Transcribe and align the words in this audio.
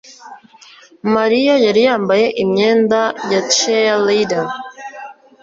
Mariya 1.15 1.53
yari 1.65 1.81
yambaye 1.87 2.25
imyenda 2.43 2.99
ya 3.31 3.41
cheerleader. 3.53 4.47